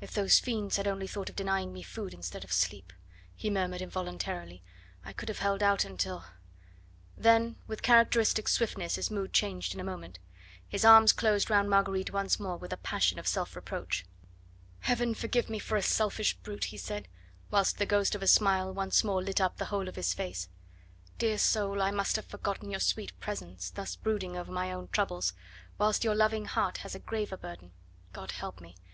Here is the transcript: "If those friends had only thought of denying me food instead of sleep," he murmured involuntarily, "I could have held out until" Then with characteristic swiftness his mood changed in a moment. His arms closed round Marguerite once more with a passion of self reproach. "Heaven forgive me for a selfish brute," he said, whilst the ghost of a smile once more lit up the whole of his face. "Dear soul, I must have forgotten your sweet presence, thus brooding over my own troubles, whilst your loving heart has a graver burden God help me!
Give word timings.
"If 0.00 0.12
those 0.14 0.38
friends 0.38 0.78
had 0.78 0.88
only 0.88 1.06
thought 1.06 1.28
of 1.28 1.36
denying 1.36 1.74
me 1.74 1.82
food 1.82 2.14
instead 2.14 2.42
of 2.42 2.50
sleep," 2.54 2.90
he 3.36 3.50
murmured 3.50 3.82
involuntarily, 3.82 4.62
"I 5.04 5.12
could 5.12 5.28
have 5.28 5.40
held 5.40 5.62
out 5.62 5.84
until" 5.84 6.24
Then 7.18 7.56
with 7.66 7.82
characteristic 7.82 8.48
swiftness 8.48 8.94
his 8.94 9.10
mood 9.10 9.34
changed 9.34 9.74
in 9.74 9.80
a 9.80 9.84
moment. 9.84 10.18
His 10.66 10.86
arms 10.86 11.12
closed 11.12 11.50
round 11.50 11.68
Marguerite 11.68 12.14
once 12.14 12.40
more 12.40 12.56
with 12.56 12.72
a 12.72 12.78
passion 12.78 13.18
of 13.18 13.26
self 13.26 13.54
reproach. 13.54 14.06
"Heaven 14.80 15.14
forgive 15.14 15.50
me 15.50 15.58
for 15.58 15.76
a 15.76 15.82
selfish 15.82 16.32
brute," 16.38 16.64
he 16.72 16.78
said, 16.78 17.06
whilst 17.50 17.76
the 17.76 17.84
ghost 17.84 18.14
of 18.14 18.22
a 18.22 18.26
smile 18.26 18.72
once 18.72 19.04
more 19.04 19.22
lit 19.22 19.38
up 19.38 19.58
the 19.58 19.66
whole 19.66 19.86
of 19.86 19.96
his 19.96 20.14
face. 20.14 20.48
"Dear 21.18 21.36
soul, 21.36 21.82
I 21.82 21.90
must 21.90 22.16
have 22.16 22.24
forgotten 22.24 22.70
your 22.70 22.80
sweet 22.80 23.12
presence, 23.20 23.68
thus 23.68 23.96
brooding 23.96 24.34
over 24.34 24.50
my 24.50 24.72
own 24.72 24.88
troubles, 24.88 25.34
whilst 25.76 26.04
your 26.04 26.14
loving 26.14 26.46
heart 26.46 26.78
has 26.78 26.94
a 26.94 26.98
graver 26.98 27.36
burden 27.36 27.72
God 28.14 28.30
help 28.30 28.58
me! 28.58 28.76